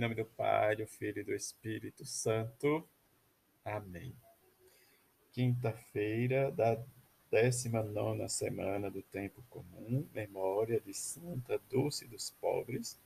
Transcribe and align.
Em 0.00 0.02
nome 0.02 0.14
do 0.14 0.24
Pai, 0.24 0.76
do 0.76 0.86
Filho 0.86 1.20
e 1.20 1.22
do 1.22 1.34
Espírito 1.34 2.06
Santo. 2.06 2.88
Amém. 3.62 4.14
Quinta-feira 5.30 6.50
da 6.50 6.82
19 7.30 8.26
semana 8.30 8.90
do 8.90 9.02
Tempo 9.02 9.44
Comum, 9.50 10.08
memória 10.14 10.80
de 10.80 10.94
Santa 10.94 11.60
Dulce 11.68 12.08
dos 12.08 12.30
Pobres. 12.40 12.98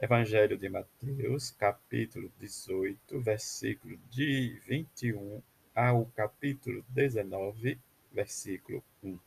Evangelho 0.00 0.56
de 0.56 0.70
Mateus, 0.70 1.50
capítulo 1.50 2.32
18, 2.38 3.20
versículo 3.20 3.98
de 4.08 4.58
21 4.66 5.42
ao 5.74 6.06
capítulo 6.06 6.82
19, 6.88 7.78
versículo 8.10 8.82
1. 9.04 9.18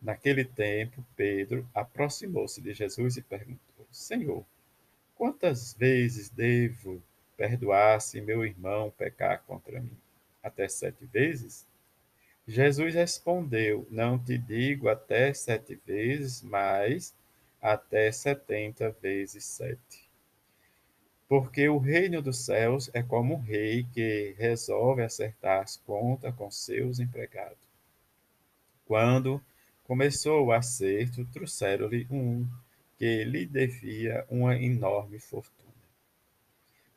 Naquele 0.00 0.44
tempo, 0.44 1.04
Pedro 1.16 1.68
aproximou-se 1.74 2.60
de 2.62 2.72
Jesus 2.72 3.16
e 3.16 3.22
perguntou: 3.22 3.88
Senhor, 3.90 4.46
quantas 5.14 5.74
vezes 5.74 6.28
devo 6.28 7.02
perdoar 7.36 8.00
se 8.00 8.20
meu 8.20 8.44
irmão 8.44 8.90
pecar 8.90 9.42
contra 9.44 9.80
mim? 9.80 9.96
Até 10.42 10.68
sete 10.68 11.04
vezes? 11.06 11.66
Jesus 12.46 12.94
respondeu: 12.94 13.86
Não 13.90 14.18
te 14.18 14.36
digo 14.36 14.88
até 14.88 15.32
sete 15.32 15.80
vezes, 15.86 16.42
mas 16.42 17.14
até 17.60 18.12
setenta 18.12 18.90
vezes 19.00 19.44
sete. 19.44 20.08
Porque 21.26 21.66
o 21.68 21.78
reino 21.78 22.20
dos 22.20 22.44
céus 22.44 22.90
é 22.92 23.02
como 23.02 23.34
um 23.34 23.40
rei 23.40 23.86
que 23.94 24.34
resolve 24.36 25.02
acertar 25.02 25.62
as 25.62 25.78
contas 25.78 26.34
com 26.34 26.50
seus 26.50 27.00
empregados. 27.00 27.56
Quando 28.84 29.42
começou 29.84 30.46
o 30.46 30.52
acerto, 30.52 31.24
trouxeram-lhe 31.24 32.06
um 32.10 32.46
que 32.98 33.24
lhe 33.24 33.46
devia 33.46 34.24
uma 34.28 34.56
enorme 34.56 35.18
fortuna. 35.18 35.72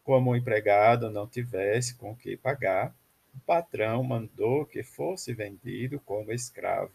Como 0.04 0.32
o 0.32 0.36
empregado 0.36 1.10
não 1.10 1.28
tivesse 1.28 1.96
com 1.96 2.16
que 2.16 2.38
pagar, 2.38 2.96
o 3.36 3.40
patrão 3.40 4.04
mandou 4.04 4.66
que 4.66 4.82
fosse 4.84 5.34
vendido 5.34 6.00
como 6.00 6.32
escravo, 6.32 6.94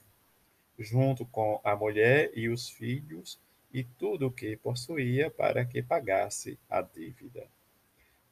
junto 0.79 1.27
com 1.27 1.61
a 1.63 1.77
mulher 1.77 2.31
e 2.35 2.49
os 2.49 2.69
filhos 2.69 3.39
e 3.73 3.85
tudo 3.85 4.27
o 4.27 4.33
que 4.33 4.57
possuía 4.57 5.31
para 5.31 5.65
que 5.65 5.83
pagasse 5.83 6.59
a 6.69 6.83
dívida. 6.83 7.47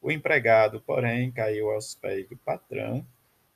O 0.01 0.11
empregado, 0.11 0.81
porém, 0.81 1.31
caiu 1.31 1.69
aos 1.71 1.93
pés 1.93 2.27
do 2.27 2.35
patrão 2.35 3.05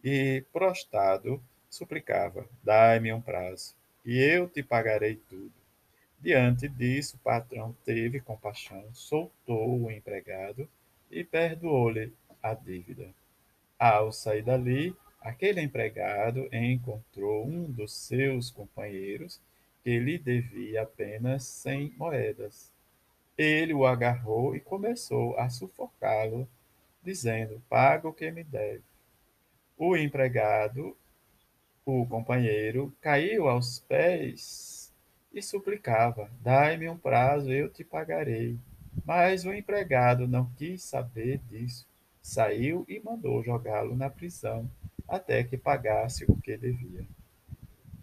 e, 0.03 0.43
prostrado, 0.53 1.43
suplicava: 1.69 2.47
Dai-me 2.63 3.11
um 3.11 3.19
prazo, 3.19 3.75
e 4.05 4.19
eu 4.19 4.47
te 4.47 4.61
pagarei 4.61 5.15
tudo. 5.27 5.64
Diante 6.25 6.67
disso, 6.67 7.17
o 7.17 7.19
patrão 7.19 7.77
teve 7.85 8.19
compaixão, 8.19 8.83
soltou 8.91 9.83
o 9.83 9.91
empregado 9.91 10.67
e 11.11 11.23
perdoou-lhe 11.23 12.11
a 12.41 12.55
dívida. 12.55 13.13
Ao 13.77 14.11
sair 14.11 14.41
dali, 14.41 14.95
aquele 15.21 15.61
empregado 15.61 16.49
encontrou 16.51 17.45
um 17.45 17.71
dos 17.71 17.93
seus 17.93 18.49
companheiros 18.49 19.39
que 19.83 19.99
lhe 19.99 20.17
devia 20.17 20.81
apenas 20.81 21.43
cem 21.43 21.93
moedas. 21.95 22.73
Ele 23.37 23.75
o 23.75 23.85
agarrou 23.85 24.55
e 24.55 24.59
começou 24.59 25.37
a 25.37 25.47
sufocá-lo, 25.47 26.49
dizendo: 27.03 27.61
Paga 27.69 28.07
o 28.07 28.13
que 28.13 28.31
me 28.31 28.43
deve. 28.43 28.81
O 29.77 29.95
empregado, 29.95 30.97
o 31.85 32.03
companheiro, 32.07 32.91
caiu 32.99 33.47
aos 33.47 33.77
pés 33.77 34.74
e 35.35 35.41
suplicava: 35.41 36.31
Dai-me 36.41 36.89
um 36.89 36.97
prazo, 36.97 37.51
eu 37.51 37.69
te 37.69 37.83
pagarei. 37.83 38.57
Mas 39.05 39.45
o 39.45 39.53
empregado 39.53 40.27
não 40.27 40.49
quis 40.55 40.81
saber 40.81 41.39
disso. 41.49 41.85
Saiu 42.21 42.85
e 42.87 42.99
mandou 42.99 43.43
jogá-lo 43.43 43.95
na 43.95 44.09
prisão 44.09 44.67
até 45.07 45.43
que 45.43 45.57
pagasse 45.57 46.25
o 46.27 46.35
que 46.37 46.57
devia. 46.57 47.05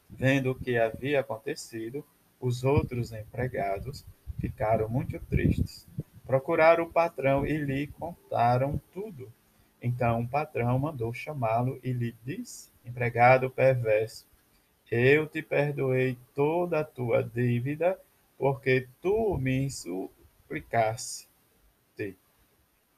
Vendo 0.09 0.53
o 0.53 0.55
que 0.55 0.79
havia 0.79 1.21
acontecido, 1.21 2.05
os 2.39 2.63
outros 2.63 3.13
empregados 3.13 4.05
ficaram 4.39 4.89
muito 4.89 5.19
tristes. 5.19 5.89
Procuraram 6.25 6.85
o 6.85 6.91
patrão 6.91 7.45
e 7.45 7.57
lhe 7.57 7.89
contaram 7.89 8.81
tudo. 8.93 9.33
Então 9.81 10.21
o 10.21 10.29
patrão 10.29 10.79
mandou 10.79 11.13
chamá-lo 11.13 11.81
e 11.83 11.93
lhe 11.93 12.15
disse: 12.25 12.71
Empregado 12.85 13.51
perverso, 13.51 14.29
eu 14.95 15.27
te 15.27 15.43
perdoei 15.43 16.19
toda 16.35 16.81
a 16.81 16.85
tua 16.85 17.23
dívida, 17.23 17.99
porque 18.37 18.89
tu 19.01 19.37
me 19.39 19.71
suplicaste. 19.71 21.29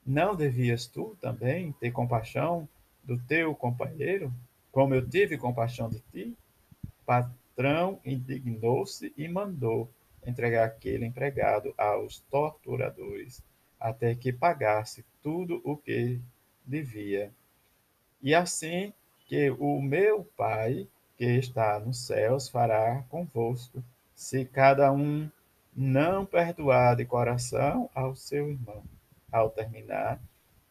Não 0.06 0.36
devias 0.36 0.86
tu 0.86 1.16
também 1.20 1.72
ter 1.72 1.90
compaixão 1.90 2.68
do 3.02 3.18
teu 3.18 3.54
companheiro, 3.54 4.32
como 4.70 4.94
eu 4.94 5.08
tive 5.08 5.38
compaixão 5.38 5.88
de 5.88 6.00
ti? 6.12 6.36
patrão 7.04 8.00
indignou-se 8.04 9.12
e 9.16 9.28
mandou 9.28 9.88
entregar 10.26 10.64
aquele 10.64 11.04
empregado 11.04 11.74
aos 11.76 12.20
torturadores, 12.30 13.42
até 13.78 14.14
que 14.14 14.32
pagasse 14.32 15.04
tudo 15.22 15.60
o 15.64 15.76
que 15.76 16.20
devia. 16.64 17.32
E 18.22 18.34
assim 18.34 18.92
que 19.26 19.50
o 19.50 19.80
meu 19.80 20.24
Pai, 20.36 20.88
que 21.16 21.24
está 21.24 21.78
nos 21.78 22.06
céus, 22.06 22.48
fará 22.48 23.04
convosco, 23.08 23.82
se 24.14 24.44
cada 24.44 24.92
um 24.92 25.30
não 25.74 26.24
perdoar 26.24 26.96
de 26.96 27.04
coração 27.04 27.90
ao 27.94 28.14
seu 28.14 28.48
irmão. 28.48 28.82
Ao 29.30 29.50
terminar 29.50 30.20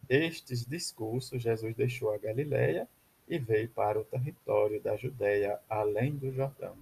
estes 0.07 0.65
discursos, 0.65 1.41
Jesus 1.41 1.75
deixou 1.75 2.13
a 2.13 2.17
Galiléia 2.17 2.87
e 3.27 3.37
veio 3.37 3.69
para 3.69 3.99
o 3.99 4.03
território 4.03 4.81
da 4.81 4.95
Judéia, 4.95 5.59
além 5.69 6.15
do 6.15 6.31
Jordão. 6.31 6.75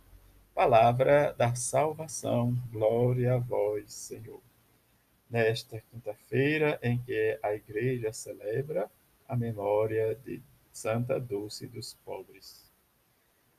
Palavra 0.54 1.34
da 1.34 1.56
salvação, 1.56 2.56
glória 2.72 3.36
a 3.36 3.38
vós, 3.38 3.94
Senhor. 3.94 4.42
Nesta 5.30 5.82
quinta-feira, 5.90 6.78
em 6.84 6.98
que 7.00 7.40
a 7.42 7.56
Igreja 7.56 8.12
celebra 8.12 8.92
a 9.28 9.36
memória 9.36 10.14
de 10.26 10.42
Santa 10.74 11.20
Dulce 11.20 11.68
dos 11.68 11.94
Pobres. 12.06 12.61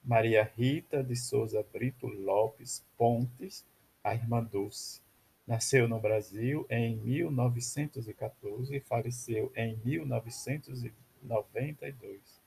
Maria 0.04 0.50
Rita 0.56 1.02
de 1.02 1.16
Souza 1.16 1.64
Brito 1.72 2.06
Lopes 2.06 2.84
Pontes, 2.96 3.66
a 4.02 4.14
irmã 4.14 4.42
Dulce, 4.42 5.00
nasceu 5.46 5.86
no 5.88 6.00
Brasil 6.00 6.66
em 6.68 6.96
1914 6.96 8.76
e 8.76 8.80
faleceu 8.80 9.52
em 9.56 9.76
1992 9.84 12.42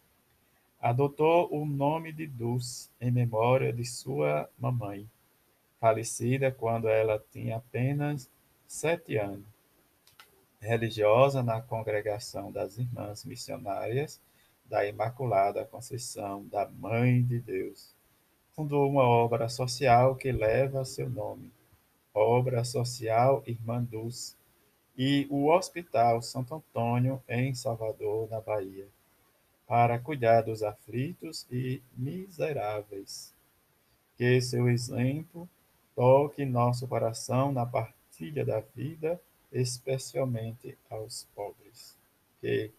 Adotou 0.86 1.52
o 1.52 1.66
nome 1.66 2.14
de 2.14 2.28
Dulce 2.28 2.92
em 3.02 3.10
memória 3.10 3.74
de 3.74 3.84
sua 3.84 4.48
mamãe, 4.56 5.10
falecida 5.80 6.52
quando 6.52 6.88
ela 6.88 7.18
tinha 7.32 7.58
apenas 7.58 8.30
sete 8.68 9.18
anos. 9.18 9.48
Religiosa 10.60 11.42
na 11.42 11.60
congregação 11.60 12.52
das 12.52 12.78
Irmãs 12.78 13.26
Missionárias 13.26 14.22
da 14.66 14.86
Imaculada 14.86 15.66
Conceição 15.66 16.46
da 16.48 16.68
Mãe 16.68 17.24
de 17.24 17.40
Deus, 17.40 17.94
fundou 18.56 18.90
uma 18.90 19.04
obra 19.04 19.50
social 19.50 20.16
que 20.16 20.32
leva 20.32 20.86
seu 20.86 21.10
nome, 21.10 21.52
Obra 22.14 22.64
Social 22.64 23.44
Irmã 23.46 23.84
Dulce, 23.84 24.36
e 24.98 25.28
o 25.30 25.48
Hospital 25.52 26.22
Santo 26.22 26.56
Antônio, 26.56 27.22
em 27.28 27.54
Salvador, 27.54 28.30
na 28.30 28.40
Bahia 28.40 28.88
para 29.68 29.98
cuidar 29.98 30.42
dos 30.42 30.62
aflitos 30.62 31.46
e 31.52 31.82
miseráveis. 31.98 33.34
Que 34.16 34.40
seu 34.40 34.70
exemplo 34.70 35.50
toque 35.96 36.46
nosso 36.46 36.88
coração 36.88 37.52
na 37.52 37.66
partilha 37.66 38.46
da 38.46 38.60
vida, 38.76 39.20
especialmente 39.52 40.78
aos 40.90 41.28
pobres. 41.36 41.98
Que 42.40 42.72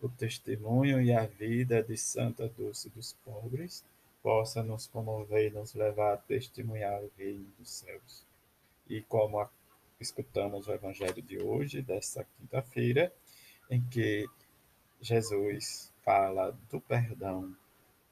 o 0.00 0.08
testemunho 0.08 1.00
e 1.00 1.12
a 1.12 1.26
vida 1.26 1.82
de 1.82 1.96
Santa 1.96 2.48
Dulce 2.48 2.90
dos 2.90 3.14
Pobres 3.24 3.84
possa 4.22 4.62
nos 4.62 4.86
comover 4.86 5.50
e 5.50 5.54
nos 5.54 5.74
levar 5.74 6.14
a 6.14 6.16
testemunhar 6.16 7.02
o 7.02 7.10
reino 7.16 7.46
dos 7.58 7.70
céus. 7.70 8.24
E 8.88 9.00
como 9.02 9.48
escutamos 10.00 10.68
o 10.68 10.72
evangelho 10.72 11.22
de 11.22 11.38
hoje, 11.40 11.80
desta 11.80 12.24
quinta-feira, 12.36 13.12
em 13.70 13.82
que 13.88 14.28
Jesus 15.00 15.92
fala 16.04 16.56
do 16.70 16.80
perdão 16.80 17.56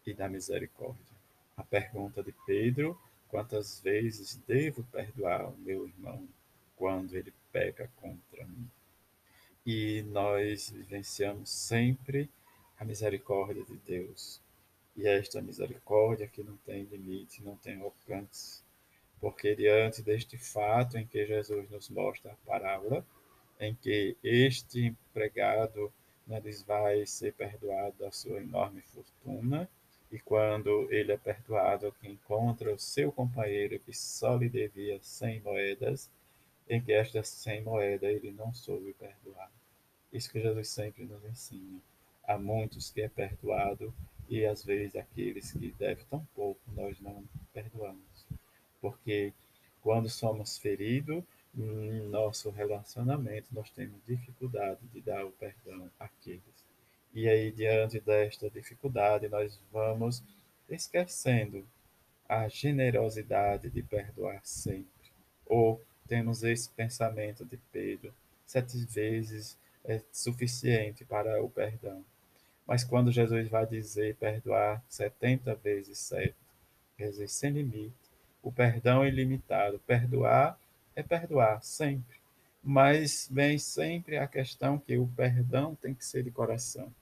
e 0.06 0.14
da 0.14 0.28
misericórdia. 0.28 1.14
A 1.56 1.62
pergunta 1.62 2.22
de 2.22 2.32
Pedro: 2.46 2.98
quantas 3.28 3.80
vezes 3.80 4.36
devo 4.46 4.82
perdoar 4.84 5.48
o 5.48 5.56
meu 5.58 5.86
irmão 5.86 6.26
quando 6.76 7.14
ele 7.14 7.32
peca 7.52 7.90
contra 7.96 8.44
mim? 8.46 8.68
E 9.66 10.02
nós 10.08 10.70
vivenciamos 10.70 11.50
sempre 11.50 12.28
a 12.78 12.84
misericórdia 12.84 13.64
de 13.64 13.76
Deus. 13.76 14.40
E 14.96 15.06
esta 15.06 15.40
misericórdia 15.40 16.28
que 16.28 16.42
não 16.42 16.56
tem 16.58 16.84
limite, 16.84 17.42
não 17.42 17.56
tem 17.56 17.80
alcance. 17.80 18.62
Porque 19.20 19.54
diante 19.54 20.02
deste 20.02 20.36
fato 20.36 20.98
em 20.98 21.06
que 21.06 21.26
Jesus 21.26 21.68
nos 21.70 21.88
mostra 21.88 22.32
a 22.32 22.46
parábola, 22.46 23.04
em 23.58 23.74
que 23.74 24.16
este 24.22 24.86
empregado 24.86 25.92
né, 26.26 26.42
vai 26.66 27.06
ser 27.06 27.32
perdoado 27.32 27.96
da 27.98 28.10
sua 28.10 28.40
enorme 28.40 28.82
fortuna, 28.82 29.68
e 30.12 30.18
quando 30.18 30.86
ele 30.92 31.10
é 31.10 31.16
perdoado, 31.16 31.94
que 32.00 32.06
encontra 32.06 32.72
o 32.72 32.78
seu 32.78 33.10
companheiro 33.10 33.80
que 33.80 33.92
só 33.92 34.36
lhe 34.36 34.48
devia 34.48 35.00
100 35.02 35.40
moedas, 35.40 36.10
em 36.68 36.80
que 36.80 36.92
estas 36.92 37.28
100 37.28 37.62
moedas 37.62 38.10
ele 38.10 38.32
não 38.32 38.52
soube 38.54 38.94
perdoar. 38.94 39.50
Isso 40.12 40.30
que 40.30 40.40
Jesus 40.40 40.68
sempre 40.68 41.04
nos 41.04 41.24
ensina. 41.24 41.80
Há 42.26 42.38
muitos 42.38 42.90
que 42.90 43.02
é 43.02 43.08
perdoado 43.08 43.92
e 44.28 44.44
às 44.46 44.64
vezes 44.64 44.96
aqueles 44.96 45.52
que 45.52 45.72
devem 45.72 46.04
tão 46.06 46.26
pouco 46.34 46.60
nós 46.74 46.98
não 47.00 47.24
perdoamos. 47.52 48.26
Porque 48.80 49.32
quando 49.82 50.08
somos 50.08 50.56
feridos, 50.56 51.22
em 51.56 52.08
nosso 52.08 52.50
relacionamento, 52.50 53.46
nós 53.52 53.70
temos 53.70 54.00
dificuldade 54.06 54.80
de 54.92 55.00
dar 55.00 55.24
o 55.24 55.30
perdão 55.32 55.88
àqueles. 56.00 56.42
E 57.12 57.28
aí, 57.28 57.52
diante 57.52 58.00
desta 58.00 58.50
dificuldade, 58.50 59.28
nós 59.28 59.60
vamos 59.70 60.22
esquecendo 60.68 61.64
a 62.28 62.48
generosidade 62.48 63.70
de 63.70 63.82
perdoar 63.82 64.40
sempre. 64.42 64.88
Ou 65.46 65.80
temos 66.08 66.42
esse 66.42 66.68
pensamento 66.70 67.44
de 67.44 67.56
Pedro: 67.72 68.12
sete 68.46 68.78
vezes 68.84 69.56
é 69.84 70.00
suficiente 70.12 71.04
para 71.04 71.42
o 71.42 71.48
perdão. 71.48 72.04
Mas 72.66 72.82
quando 72.82 73.12
Jesus 73.12 73.48
vai 73.48 73.66
dizer 73.66 74.16
perdoar 74.16 74.82
setenta 74.88 75.54
vezes 75.54 75.98
sete, 75.98 76.34
quer 76.96 77.10
dizer, 77.10 77.28
sem 77.28 77.50
limite, 77.50 77.94
o 78.42 78.50
perdão 78.50 79.04
é 79.04 79.08
ilimitado, 79.08 79.78
perdoar 79.80 80.58
é 80.96 81.02
perdoar 81.02 81.62
sempre. 81.62 82.16
Mas 82.62 83.28
vem 83.30 83.58
sempre 83.58 84.16
a 84.16 84.26
questão 84.26 84.78
que 84.78 84.96
o 84.96 85.06
perdão 85.08 85.74
tem 85.74 85.92
que 85.94 86.04
ser 86.04 86.22
de 86.22 86.30
coração. 86.30 86.92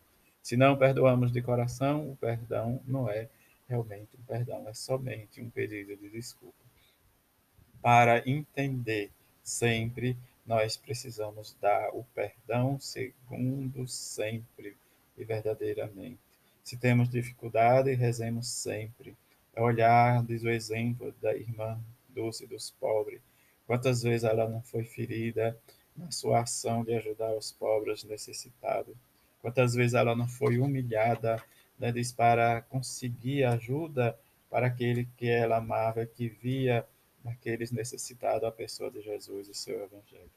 Se 0.42 0.56
não 0.56 0.76
perdoamos 0.76 1.30
de 1.30 1.40
coração, 1.40 2.10
o 2.10 2.16
perdão 2.16 2.80
não 2.84 3.08
é 3.08 3.28
realmente 3.68 4.16
um 4.18 4.24
perdão, 4.24 4.68
é 4.68 4.74
somente 4.74 5.40
um 5.40 5.48
pedido 5.48 5.96
de 5.96 6.10
desculpa. 6.10 6.61
Para 7.82 8.22
entender 8.28 9.10
sempre, 9.42 10.16
nós 10.46 10.76
precisamos 10.76 11.56
dar 11.60 11.90
o 11.92 12.04
perdão 12.14 12.78
segundo 12.80 13.86
sempre 13.88 14.76
e 15.18 15.24
verdadeiramente. 15.24 16.18
Se 16.62 16.76
temos 16.76 17.08
dificuldade, 17.08 17.92
rezemos 17.92 18.48
sempre. 18.48 19.16
Olhar, 19.56 20.24
diz 20.24 20.44
o 20.44 20.48
exemplo 20.48 21.12
da 21.20 21.34
irmã 21.34 21.78
doce 22.08 22.46
dos 22.46 22.70
pobres, 22.70 23.20
Quantas 23.66 24.02
vezes 24.02 24.24
ela 24.24 24.48
não 24.48 24.60
foi 24.60 24.84
ferida 24.84 25.58
na 25.96 26.10
sua 26.10 26.40
ação 26.40 26.84
de 26.84 26.94
ajudar 26.94 27.34
os 27.34 27.52
pobres 27.52 28.04
necessitados? 28.04 28.94
Quantas 29.40 29.74
vezes 29.74 29.94
ela 29.94 30.14
não 30.14 30.28
foi 30.28 30.58
humilhada 30.58 31.42
né, 31.78 31.90
diz, 31.90 32.12
para 32.12 32.60
conseguir 32.62 33.44
ajuda 33.44 34.16
para 34.50 34.66
aquele 34.66 35.08
que 35.16 35.28
ela 35.28 35.56
amava, 35.56 36.04
que 36.04 36.28
via 36.28 36.86
naqueles 37.24 37.70
necessitados 37.70 38.44
a 38.44 38.52
pessoa 38.52 38.90
de 38.90 39.00
Jesus 39.00 39.48
e 39.48 39.54
seu 39.54 39.82
Evangelho? 39.82 40.30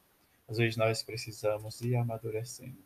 Às 0.48 0.58
vezes 0.58 0.78
nós 0.78 1.02
precisamos 1.02 1.82
ir 1.82 1.96
amadurecendo. 1.96 2.78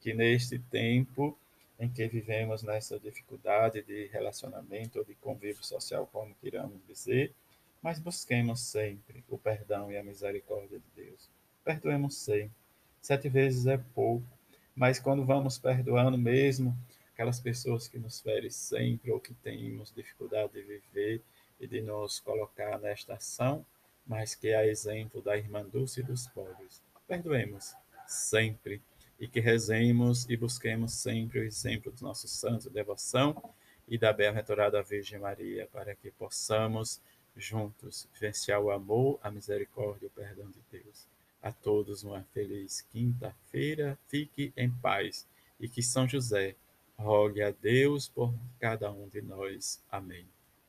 Que 0.00 0.12
neste 0.12 0.58
tempo 0.58 1.38
em 1.78 1.88
que 1.88 2.06
vivemos 2.08 2.62
nessa 2.62 2.98
dificuldade 2.98 3.82
de 3.82 4.06
relacionamento 4.06 4.98
ou 4.98 5.04
de 5.04 5.14
convívio 5.14 5.64
social, 5.64 6.08
como 6.10 6.34
queiramos 6.36 6.80
dizer, 6.86 7.34
mas 7.82 7.98
busquemos 7.98 8.60
sempre 8.60 9.22
o 9.28 9.38
perdão 9.38 9.92
e 9.92 9.96
a 9.96 10.02
misericórdia 10.02 10.78
de 10.78 11.04
Deus. 11.04 11.28
Perdoemos 11.64 12.16
sempre. 12.16 12.56
Sete 13.00 13.28
vezes 13.28 13.66
é 13.66 13.76
pouco, 13.76 14.26
mas 14.74 14.98
quando 14.98 15.24
vamos 15.24 15.58
perdoando 15.58 16.18
mesmo 16.18 16.76
aquelas 17.12 17.40
pessoas 17.40 17.86
que 17.86 17.98
nos 17.98 18.20
ferem 18.20 18.50
sempre 18.50 19.10
ou 19.10 19.20
que 19.20 19.34
temos 19.34 19.92
dificuldade 19.94 20.52
de 20.54 20.62
viver 20.62 21.22
e 21.60 21.66
de 21.66 21.80
nos 21.80 22.20
colocar 22.20 22.78
nesta 22.78 23.14
ação, 23.14 23.64
mas 24.06 24.34
que 24.34 24.48
é 24.48 24.56
a 24.56 24.66
exemplo 24.66 25.20
da 25.20 25.36
irmã 25.36 25.64
Dulce 25.64 26.02
dos 26.02 26.26
pobres. 26.28 26.82
Perdoemos 27.06 27.74
sempre 28.06 28.80
e 29.18 29.26
que 29.26 29.40
rezemos 29.40 30.28
e 30.28 30.36
busquemos 30.36 30.92
sempre 30.92 31.40
o 31.40 31.44
exemplo 31.44 31.90
dos 31.90 32.02
nossos 32.02 32.30
santos 32.30 32.64
de 32.64 32.70
devoção 32.70 33.42
e 33.88 33.96
da 33.96 34.12
bem-aventurada 34.12 34.82
Virgem 34.82 35.18
Maria, 35.18 35.68
para 35.72 35.94
que 35.94 36.10
possamos 36.10 37.00
juntos 37.36 38.08
vivenciar 38.14 38.60
o 38.60 38.70
amor, 38.70 39.18
a 39.22 39.30
misericórdia 39.30 40.06
e 40.06 40.08
o 40.08 40.10
perdão 40.10 40.50
de 40.50 40.60
Deus. 40.70 41.06
A 41.42 41.52
todos 41.52 42.02
uma 42.02 42.22
feliz 42.34 42.80
quinta-feira, 42.90 43.98
fique 44.08 44.52
em 44.56 44.70
paz 44.70 45.26
e 45.60 45.68
que 45.68 45.82
São 45.82 46.08
José 46.08 46.56
rogue 46.98 47.42
a 47.42 47.50
Deus 47.50 48.08
por 48.08 48.34
cada 48.58 48.90
um 48.90 49.08
de 49.08 49.22
nós. 49.22 49.82
Amém. 49.90 50.26